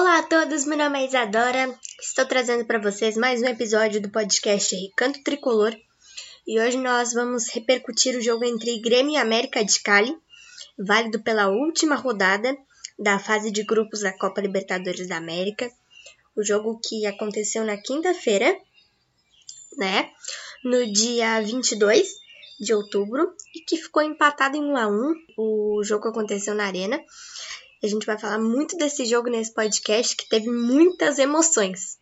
Olá 0.00 0.20
a 0.20 0.22
todos, 0.22 0.64
meu 0.64 0.78
nome 0.78 0.98
é 0.98 1.06
Isadora. 1.06 1.78
Estou 2.00 2.24
trazendo 2.24 2.64
para 2.64 2.78
vocês 2.78 3.18
mais 3.18 3.42
um 3.42 3.44
episódio 3.44 4.00
do 4.00 4.08
podcast 4.08 4.74
Recanto 4.74 5.22
Tricolor. 5.22 5.76
E 6.46 6.58
hoje 6.58 6.78
nós 6.78 7.12
vamos 7.12 7.50
repercutir 7.50 8.16
o 8.16 8.22
jogo 8.22 8.46
entre 8.46 8.80
Grêmio 8.80 9.12
e 9.12 9.16
América 9.18 9.62
de 9.62 9.78
Cali, 9.82 10.16
válido 10.78 11.20
pela 11.20 11.50
última 11.50 11.96
rodada 11.96 12.56
da 12.98 13.18
fase 13.18 13.50
de 13.50 13.62
grupos 13.62 14.00
da 14.00 14.10
Copa 14.16 14.40
Libertadores 14.40 15.06
da 15.06 15.18
América. 15.18 15.70
O 16.34 16.42
jogo 16.42 16.80
que 16.82 17.04
aconteceu 17.04 17.62
na 17.62 17.76
quinta-feira, 17.76 18.58
né? 19.76 20.10
No 20.64 20.90
dia 20.90 21.42
22 21.42 22.08
de 22.58 22.72
outubro 22.72 23.34
e 23.54 23.60
que 23.60 23.76
ficou 23.76 24.02
empatado 24.02 24.56
em 24.56 24.64
1 24.64 24.76
a 24.78 24.88
1. 24.88 25.14
O 25.36 25.84
jogo 25.84 26.08
aconteceu 26.08 26.54
na 26.54 26.64
Arena. 26.64 26.98
A 27.82 27.86
gente 27.86 28.04
vai 28.04 28.18
falar 28.18 28.38
muito 28.38 28.76
desse 28.76 29.06
jogo 29.06 29.30
nesse 29.30 29.54
podcast 29.54 30.14
que 30.14 30.28
teve 30.28 30.50
muitas 30.50 31.18
emoções. 31.18 31.98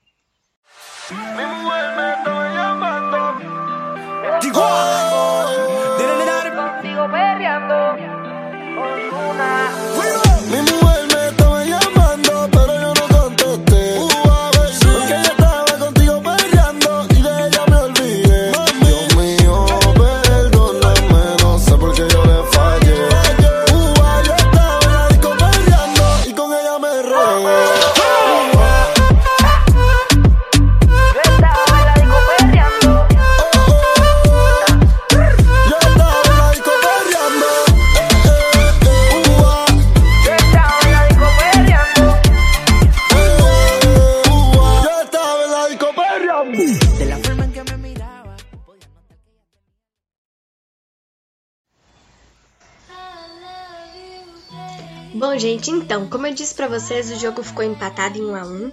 Bom, 55.18 55.36
gente, 55.36 55.68
então, 55.70 56.06
como 56.08 56.28
eu 56.28 56.32
disse 56.32 56.54
para 56.54 56.68
vocês, 56.68 57.10
o 57.10 57.18
jogo 57.18 57.42
ficou 57.42 57.64
empatado 57.64 58.16
em 58.16 58.24
1 58.24 58.36
a 58.36 58.44
1. 58.44 58.72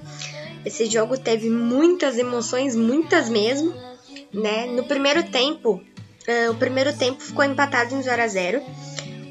Esse 0.63 0.85
jogo 0.85 1.17
teve 1.17 1.49
muitas 1.49 2.19
emoções, 2.19 2.75
muitas 2.75 3.29
mesmo, 3.29 3.73
né? 4.31 4.67
No 4.67 4.83
primeiro 4.83 5.23
tempo, 5.23 5.81
uh, 6.27 6.51
o 6.51 6.55
primeiro 6.55 6.95
tempo 6.95 7.19
ficou 7.19 7.43
empatado 7.43 7.95
em 7.95 8.01
0 8.01 8.21
a 8.21 8.27
0. 8.27 8.61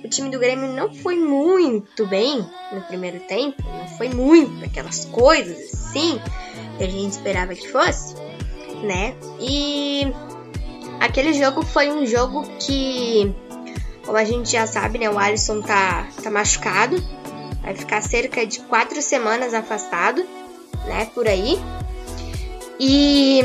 O 0.04 0.08
time 0.08 0.28
do 0.28 0.40
Grêmio 0.40 0.68
não 0.72 0.92
foi 0.92 1.16
muito 1.16 2.04
bem 2.04 2.44
no 2.72 2.80
primeiro 2.82 3.20
tempo, 3.20 3.62
não 3.62 3.86
foi 3.96 4.08
muito 4.08 4.64
aquelas 4.64 5.04
coisas 5.04 5.56
assim 5.72 6.20
que 6.78 6.84
a 6.84 6.88
gente 6.88 7.12
esperava 7.12 7.54
que 7.54 7.68
fosse, 7.68 8.16
né? 8.84 9.14
E 9.40 10.12
aquele 11.00 11.32
jogo 11.32 11.62
foi 11.62 11.90
um 11.90 12.06
jogo 12.06 12.44
que 12.58 13.34
como 14.04 14.18
a 14.18 14.24
gente 14.24 14.52
já 14.52 14.66
sabe, 14.66 14.98
né, 14.98 15.08
o 15.08 15.18
Alisson 15.18 15.62
tá, 15.62 16.06
tá 16.22 16.30
machucado, 16.30 17.02
vai 17.62 17.74
ficar 17.74 18.02
cerca 18.02 18.46
de 18.46 18.60
quatro 18.60 19.00
semanas 19.00 19.54
afastado, 19.54 20.24
né, 20.84 21.06
por 21.14 21.26
aí. 21.26 21.58
E 22.78 23.40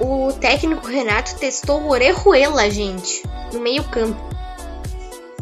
o 0.00 0.32
técnico 0.34 0.86
Renato 0.86 1.36
testou 1.36 1.80
o 1.80 1.90
Orejuela, 1.90 2.68
gente, 2.70 3.22
no 3.52 3.60
meio 3.60 3.84
campo. 3.84 4.20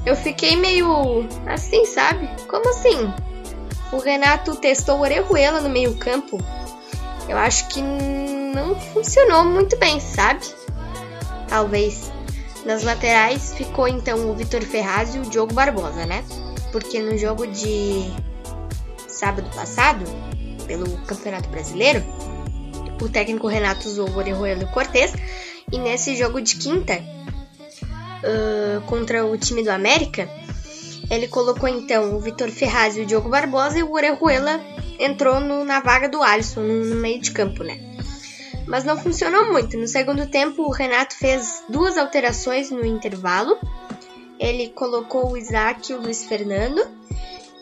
Eu 0.07 0.15
fiquei 0.15 0.57
meio 0.57 1.27
assim, 1.47 1.85
sabe? 1.85 2.29
Como 2.49 2.69
assim? 2.71 3.13
O 3.93 3.99
Renato 3.99 4.55
testou 4.57 4.99
o 4.99 5.01
Orejuela 5.01 5.61
no 5.61 5.69
meio 5.69 5.97
campo. 5.97 6.39
Eu 7.29 7.37
acho 7.37 7.69
que 7.69 7.83
não 8.53 8.79
funcionou 8.79 9.45
muito 9.45 9.77
bem, 9.79 10.01
sabe? 10.01 10.47
Talvez 11.49 12.11
nas 12.65 12.83
laterais 12.83 13.55
ficou 13.55 13.89
então 13.89 14.31
o 14.31 14.35
Vitor 14.35 14.63
Ferraz 14.63 15.15
e 15.15 15.19
o 15.19 15.23
Diogo 15.23 15.55
Barbosa, 15.55 16.05
né? 16.07 16.25
Porque 16.73 17.01
no 17.01 17.17
jogo 17.17 17.47
de 17.47 18.11
sábado 19.09 19.49
passado, 19.55 20.05
pelo 20.67 20.87
Campeonato 20.99 21.49
Brasileiro, 21.49 22.05
o 23.01 23.09
técnico 23.09 23.47
Renato 23.49 23.89
usou 23.89 24.09
o 24.09 24.17
Orejuela 24.17 24.63
e 24.63 24.65
o 24.65 24.71
Cortez. 24.71 25.13
E 25.73 25.79
nesse 25.79 26.17
jogo 26.17 26.41
de 26.41 26.57
quinta, 26.57 26.95
uh, 26.95 28.81
contra 28.83 29.25
o 29.25 29.37
time 29.39 29.63
do 29.63 29.71
América, 29.71 30.29
ele 31.11 31.29
colocou 31.29 31.69
então 31.69 32.15
o 32.15 32.21
Vitor 32.21 32.51
Ferraz 32.51 32.97
e 32.97 33.01
o 33.01 33.07
Diogo 33.07 33.29
Barbosa 33.29 33.79
e 33.79 33.83
o 33.83 33.93
Orejuela 33.93 34.61
entrou 34.99 35.41
no, 35.41 35.65
na 35.65 35.81
vaga 35.81 36.09
do 36.09 36.23
Alisson, 36.23 36.61
no, 36.61 36.85
no 36.85 36.97
meio 36.97 37.21
de 37.21 37.31
campo, 37.31 37.65
né? 37.65 37.90
Mas 38.71 38.85
não 38.85 38.97
funcionou 38.97 39.53
muito. 39.53 39.77
No 39.77 39.89
segundo 39.89 40.29
tempo, 40.29 40.63
o 40.63 40.71
Renato 40.71 41.17
fez 41.17 41.65
duas 41.69 41.99
alterações 41.99 42.71
no 42.71 42.87
intervalo. 42.87 43.59
Ele 44.39 44.69
colocou 44.69 45.33
o 45.33 45.37
Isaac 45.37 45.91
e 45.91 45.95
o 45.95 46.01
Luiz 46.01 46.25
Fernando. 46.25 46.81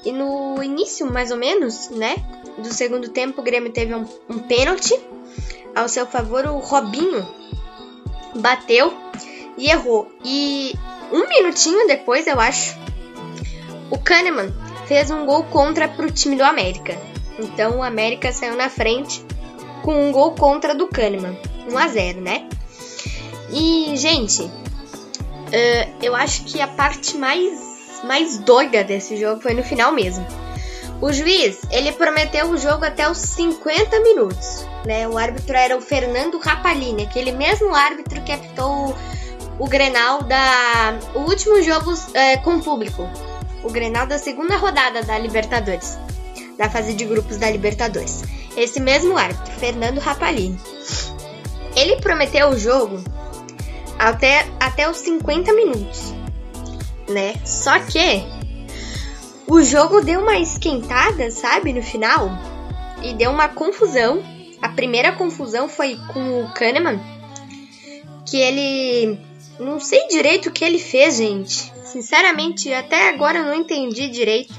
E 0.05 0.13
no 0.13 0.63
início, 0.63 1.11
mais 1.11 1.31
ou 1.31 1.39
menos, 1.39 1.89
né, 1.89 2.15
do 2.59 2.73
segundo 2.75 3.09
tempo, 3.09 3.41
o 3.41 3.45
Grêmio 3.45 3.73
teve 3.73 3.95
um, 3.95 4.05
um 4.29 4.39
pênalti. 4.39 5.01
Ao 5.75 5.89
seu 5.89 6.07
favor, 6.07 6.45
o 6.45 6.59
Robinho 6.59 7.27
bateu 8.35 8.93
e 9.57 9.71
errou. 9.71 10.13
E 10.23 10.75
um 11.11 11.27
minutinho 11.27 11.87
depois, 11.87 12.27
eu 12.27 12.39
acho, 12.39 12.77
o 13.91 13.99
Kahneman 13.99 14.55
fez 14.87 15.11
um 15.11 15.25
gol 15.25 15.45
contra 15.45 15.89
para 15.89 16.07
o 16.07 16.11
time 16.11 16.37
do 16.37 16.45
América. 16.45 16.95
Então 17.39 17.79
o 17.79 17.83
América 17.83 18.31
saiu 18.31 18.57
na 18.57 18.69
frente 18.69 19.27
com 19.89 20.07
um 20.07 20.13
gol 20.13 20.33
contra 20.33 20.75
do 20.75 20.87
Kahneman. 20.87 21.35
1 21.73 21.79
a 21.79 21.89
0 21.89 22.21
né? 22.21 22.47
E, 23.51 23.97
gente, 23.97 24.43
uh, 24.43 25.95
eu 26.03 26.15
acho 26.15 26.45
que 26.45 26.61
a 26.61 26.69
parte 26.69 27.17
mais, 27.17 28.03
mais 28.05 28.39
doida 28.39 28.85
desse 28.85 29.17
jogo 29.17 29.41
foi 29.41 29.55
no 29.55 29.63
final 29.63 29.91
mesmo. 29.91 30.27
O 31.01 31.11
juiz, 31.11 31.61
ele 31.71 31.91
prometeu 31.93 32.51
o 32.51 32.59
jogo 32.59 32.85
até 32.85 33.11
os 33.11 33.17
50 33.17 34.01
minutos, 34.01 34.67
né? 34.85 35.09
O 35.09 35.17
árbitro 35.17 35.57
era 35.57 35.75
o 35.75 35.81
Fernando 35.81 36.39
Rapalini, 36.39 37.05
aquele 37.05 37.33
mesmo 37.33 37.75
árbitro 37.75 38.21
que 38.21 38.33
apitou 38.33 38.91
o, 38.91 38.95
o 39.65 39.67
Grenal 39.67 40.23
da... 40.23 40.99
o 41.15 41.21
último 41.21 41.63
jogo 41.63 41.95
uh, 41.95 42.43
com 42.45 42.61
público. 42.61 43.09
O 43.65 43.71
Grenal 43.71 44.07
da 44.07 44.19
segunda 44.19 44.59
rodada 44.59 45.03
da 45.03 45.17
Libertadores, 45.17 45.99
da 46.59 46.69
fase 46.69 46.93
de 46.93 47.07
grupos 47.07 47.39
da 47.39 47.51
Libertadores 47.51 48.28
esse 48.63 48.81
mesmo 48.81 49.17
árbitro, 49.17 49.53
Fernando 49.55 49.99
Rapalini. 49.99 50.59
Ele 51.77 51.97
prometeu 51.97 52.49
o 52.49 52.59
jogo 52.59 53.03
até, 53.99 54.47
até 54.59 54.89
os 54.91 54.97
50 54.99 55.53
minutos, 55.53 56.13
né? 57.09 57.35
Só 57.45 57.79
que 57.81 58.25
o 59.47 59.63
jogo 59.63 60.01
deu 60.01 60.21
uma 60.21 60.39
esquentada, 60.39 61.31
sabe, 61.31 61.73
no 61.73 61.83
final, 61.83 62.31
e 63.03 63.15
deu 63.15 63.31
uma 63.31 63.49
confusão. 63.49 64.23
A 64.61 64.69
primeira 64.69 65.13
confusão 65.13 65.69
foi 65.69 65.97
com 66.13 66.43
o 66.43 66.53
Kahneman, 66.53 67.01
que 68.27 68.37
ele 68.37 69.19
não 69.59 69.81
sei 69.81 70.07
direito 70.09 70.49
o 70.49 70.53
que 70.53 70.65
ele 70.65 70.79
fez, 70.79 71.17
gente. 71.17 71.73
Sinceramente, 71.85 72.73
até 72.73 73.09
agora 73.09 73.39
eu 73.39 73.45
não 73.45 73.55
entendi 73.55 74.09
direito 74.09 74.53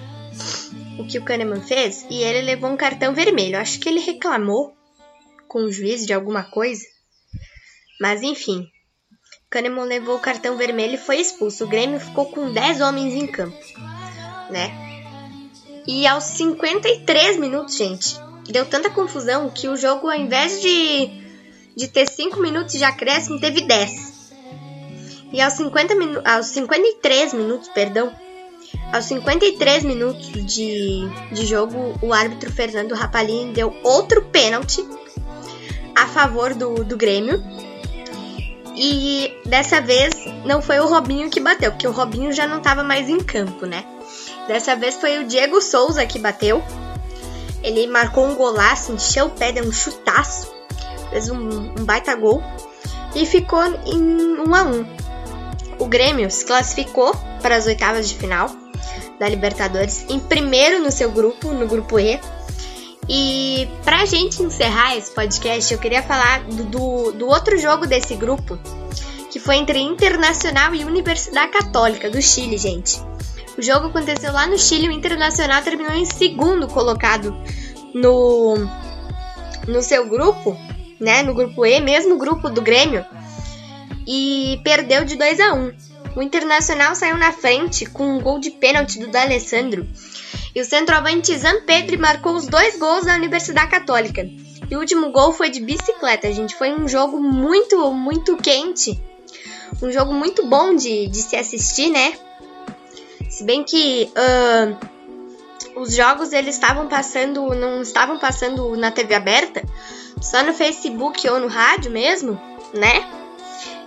o 1.00 1.08
que 1.08 1.18
o 1.18 1.24
Kahneman 1.24 1.62
fez 1.62 2.06
e 2.10 2.22
ele 2.22 2.42
levou 2.42 2.70
um 2.70 2.76
cartão 2.76 3.14
vermelho. 3.14 3.58
Acho 3.58 3.80
que 3.80 3.88
ele 3.88 4.02
reclamou 4.02 4.76
com 5.48 5.64
o 5.64 5.72
juiz 5.72 6.06
de 6.06 6.14
alguma 6.14 6.44
coisa. 6.44 6.84
Mas 8.02 8.22
enfim, 8.22 8.68
Kahneman 9.50 9.86
levou 9.86 10.18
o 10.18 10.22
cartão 10.22 10.58
vermelho 10.58 10.96
e 10.96 10.98
foi 10.98 11.22
expulso. 11.22 11.64
O 11.64 11.68
Grêmio 11.68 12.02
ficou 12.02 12.26
com 12.26 12.52
10 12.52 12.82
homens 12.82 13.14
em 13.14 13.26
campo, 13.26 13.58
né? 14.50 14.72
E 15.88 16.06
aos 16.06 16.26
53 16.26 17.38
minutos, 17.38 17.78
gente, 17.78 18.16
deu 18.50 18.66
tanta 18.66 18.90
confusão 18.90 19.50
que 19.50 19.70
o 19.70 19.78
jogo, 19.78 20.10
ao 20.10 20.16
invés 20.16 20.62
de, 20.62 21.10
de 21.76 21.88
ter 21.88 22.08
5 22.08 22.42
minutos 22.42 22.74
de 22.74 22.84
acréscimo, 22.84 23.40
teve 23.40 23.62
10. 23.62 24.34
E 25.32 25.40
aos, 25.42 25.54
50 25.54 25.94
aos 26.26 26.48
53 26.48 27.34
minutos, 27.34 27.70
perdão, 27.70 28.14
aos 28.92 29.06
53 29.06 29.84
minutos 29.84 30.46
de, 30.46 31.08
de 31.32 31.46
jogo, 31.46 31.94
o 32.02 32.14
árbitro 32.14 32.52
Fernando 32.52 32.96
Rapalini 32.96 33.54
deu 33.54 33.76
outro 33.84 34.24
pênalti 34.24 34.84
a 35.96 36.08
favor 36.08 36.54
do, 36.54 36.84
do 36.84 36.98
Grêmio. 36.98 37.44
E 38.76 39.34
dessa 39.46 39.82
vez 39.82 40.14
não 40.46 40.62
foi 40.62 40.80
o 40.80 40.88
Robinho 40.88 41.30
que 41.30 41.40
bateu, 41.40 41.72
porque 41.72 41.88
o 41.88 41.92
Robinho 41.92 42.32
já 42.32 42.48
não 42.48 42.60
estava 42.60 42.84
mais 42.84 43.10
em 43.10 43.20
campo, 43.20 43.66
né? 43.66 43.86
Dessa 44.48 44.76
vez 44.76 44.96
foi 44.96 45.20
o 45.20 45.28
Diego 45.28 45.62
Souza 45.62 46.06
que 46.06 46.18
bateu. 46.18 46.64
Ele 47.62 47.86
marcou 47.88 48.26
um 48.26 48.36
golaço, 48.36 48.94
encheu 48.94 49.26
o 49.26 49.30
pé, 49.32 49.52
deu 49.52 49.66
um 49.66 49.72
chutaço, 49.72 50.50
fez 51.10 51.30
um, 51.30 51.74
um 51.78 51.84
baita 51.84 52.16
gol 52.16 52.42
e 53.14 53.26
ficou 53.26 53.64
em 53.86 54.02
1 54.40 54.56
a 54.56 54.64
1. 54.64 54.86
O 55.80 55.86
Grêmio 55.86 56.32
se 56.32 56.46
classificou 56.46 57.14
para 57.42 57.58
as 57.58 57.66
oitavas 57.68 58.08
de 58.08 58.16
final 58.16 58.50
da 59.20 59.28
Libertadores 59.28 60.06
em 60.10 60.20
primeiro 60.20 60.82
no 60.82 60.92
seu 60.92 61.12
grupo, 61.12 61.52
no 61.52 61.68
grupo 61.68 62.00
E. 62.00 62.20
E 63.08 63.68
pra 63.84 64.06
gente 64.06 64.42
encerrar 64.42 64.96
esse 64.96 65.12
podcast, 65.12 65.74
eu 65.74 65.80
queria 65.80 66.04
falar 66.04 66.44
do, 66.44 66.64
do, 66.64 67.12
do 67.12 67.28
outro 67.28 67.58
jogo 67.58 67.88
desse 67.88 68.16
grupo, 68.16 68.58
que 69.32 69.40
foi 69.40 69.56
entre 69.56 69.80
Internacional 69.80 70.76
e 70.76 70.86
Universidade 70.86 71.52
Católica 71.52 72.10
do 72.10 72.22
Chile, 72.22 72.58
gente. 72.58 73.02
O 73.58 73.62
jogo 73.62 73.88
aconteceu 73.88 74.32
lá 74.32 74.48
no 74.48 74.58
Chile, 74.58 74.88
o 74.88 74.92
Internacional 74.92 75.62
terminou 75.64 75.94
em 75.94 76.06
segundo 76.06 76.68
colocado 76.68 77.36
no, 77.94 78.56
no 79.68 79.82
seu 79.82 80.08
grupo, 80.08 80.56
né? 81.00 81.24
No 81.24 81.34
grupo 81.34 81.66
E, 81.66 81.82
mesmo 81.82 82.18
grupo 82.18 82.48
do 82.50 82.62
Grêmio, 82.62 83.04
e 84.08 84.62
perdeu 84.64 85.04
de 85.04 85.16
2 85.16 85.40
a 85.40 85.54
1. 85.54 85.89
O 86.16 86.22
Internacional 86.22 86.96
saiu 86.96 87.18
na 87.18 87.32
frente 87.32 87.86
com 87.86 88.18
um 88.18 88.22
gol 88.22 88.40
de 88.40 88.52
pênalti 88.52 89.00
do 89.00 89.08
D'Alessandro. 89.08 89.88
E 90.54 90.62
o 90.62 90.66
centroavante 90.66 91.36
Zampedri 91.38 91.98
marcou 91.98 92.36
os 92.36 92.48
dois 92.48 92.78
gols 92.78 93.06
da 93.06 93.16
Universidade 93.16 93.70
Católica. 93.70 94.28
E 94.70 94.76
o 94.76 94.80
último 94.80 95.12
gol 95.12 95.32
foi 95.32 95.50
de 95.50 95.62
bicicleta, 95.62 96.32
gente. 96.32 96.56
Foi 96.56 96.74
um 96.74 96.88
jogo 96.88 97.20
muito, 97.20 97.92
muito 97.92 98.38
quente. 98.38 99.00
Um 99.82 99.92
jogo 99.92 100.14
muito 100.14 100.46
bom 100.46 100.76
de, 100.76 101.08
de 101.08 101.22
se 101.22 101.36
assistir, 101.36 101.90
né? 101.90 102.14
Se 103.30 103.44
bem 103.44 103.64
que 103.64 104.12
uh, 104.16 105.80
os 105.80 105.96
jogos 105.96 106.34
eles 106.34 106.56
estavam 106.56 106.88
passando, 106.88 107.54
não 107.56 107.82
estavam 107.82 108.18
passando 108.18 108.76
na 108.76 108.92
TV 108.92 109.14
aberta, 109.14 109.64
só 110.22 110.44
no 110.44 110.54
Facebook 110.54 111.28
ou 111.30 111.40
no 111.40 111.48
rádio 111.48 111.92
mesmo, 111.92 112.40
né? 112.74 113.08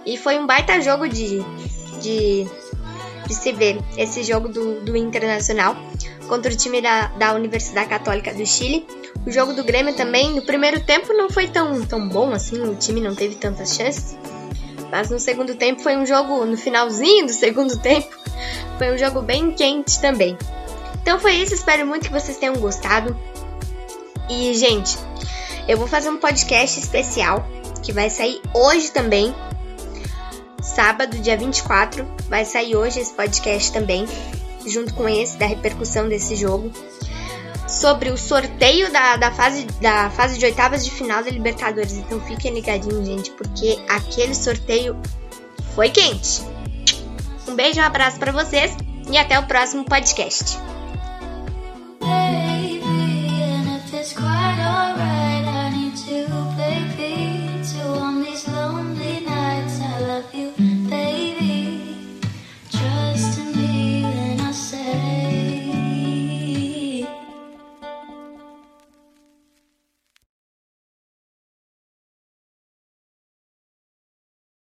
E 0.06 0.16
foi 0.16 0.38
um 0.38 0.46
baita 0.46 0.80
jogo 0.80 1.08
de, 1.08 1.40
de, 2.02 2.46
de 3.26 3.34
se 3.34 3.52
ver 3.52 3.78
esse 3.96 4.22
jogo 4.22 4.48
do, 4.48 4.80
do 4.80 4.96
Internacional 4.96 5.76
contra 6.28 6.52
o 6.52 6.56
time 6.56 6.80
da, 6.80 7.06
da 7.08 7.34
Universidade 7.34 7.88
Católica 7.88 8.34
do 8.34 8.44
Chile. 8.44 8.86
O 9.26 9.30
jogo 9.30 9.52
do 9.52 9.62
Grêmio 9.62 9.94
também, 9.94 10.34
no 10.34 10.42
primeiro 10.42 10.80
tempo, 10.80 11.12
não 11.12 11.30
foi 11.30 11.46
tão, 11.46 11.80
tão 11.86 12.08
bom 12.08 12.32
assim, 12.32 12.60
o 12.62 12.74
time 12.74 13.00
não 13.00 13.14
teve 13.14 13.36
tantas 13.36 13.74
chances. 13.74 14.16
Mas 14.90 15.08
no 15.08 15.18
segundo 15.18 15.54
tempo 15.54 15.80
foi 15.80 15.96
um 15.96 16.04
jogo, 16.04 16.44
no 16.44 16.56
finalzinho 16.56 17.26
do 17.26 17.32
segundo 17.32 17.78
tempo, 17.78 18.14
foi 18.76 18.92
um 18.92 18.98
jogo 18.98 19.22
bem 19.22 19.52
quente 19.52 20.00
também. 20.00 20.36
Então 21.02 21.18
foi 21.18 21.34
isso, 21.34 21.54
espero 21.54 21.86
muito 21.86 22.06
que 22.06 22.12
vocês 22.12 22.36
tenham 22.36 22.54
gostado. 22.56 23.16
E, 24.28 24.54
gente, 24.54 24.96
eu 25.68 25.76
vou 25.76 25.86
fazer 25.86 26.10
um 26.10 26.16
podcast 26.16 26.78
especial 26.78 27.46
que 27.82 27.92
vai 27.92 28.08
sair 28.10 28.40
hoje 28.54 28.90
também. 28.90 29.34
Sábado, 30.62 31.18
dia 31.18 31.36
24, 31.36 32.06
vai 32.28 32.44
sair 32.44 32.76
hoje 32.76 33.00
esse 33.00 33.12
podcast 33.12 33.72
também, 33.72 34.06
junto 34.64 34.94
com 34.94 35.08
esse 35.08 35.36
da 35.36 35.44
repercussão 35.44 36.08
desse 36.08 36.36
jogo. 36.36 36.70
Sobre 37.66 38.10
o 38.10 38.16
sorteio 38.16 38.92
da, 38.92 39.16
da, 39.16 39.32
fase, 39.32 39.64
da 39.80 40.08
fase 40.10 40.38
de 40.38 40.44
oitavas 40.44 40.84
de 40.84 40.90
final 40.90 41.24
da 41.24 41.30
Libertadores. 41.30 41.94
Então 41.94 42.20
fiquem 42.20 42.54
ligadinhos, 42.54 43.06
gente, 43.06 43.32
porque 43.32 43.78
aquele 43.88 44.34
sorteio 44.34 44.96
foi 45.74 45.90
quente. 45.90 46.42
Um 47.48 47.56
beijo, 47.56 47.80
um 47.80 47.84
abraço 47.84 48.18
para 48.18 48.30
vocês 48.30 48.76
e 49.10 49.18
até 49.18 49.38
o 49.38 49.46
próximo 49.46 49.84
podcast. 49.84 50.58